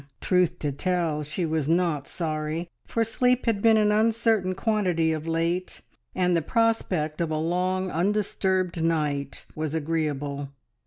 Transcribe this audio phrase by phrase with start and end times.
[0.19, 5.27] Truth to tell she was not sorry, for sleep had been an uncertain quantity of
[5.27, 5.81] late,
[6.15, 10.49] and the prospect of a long undisturbed night was agreeable.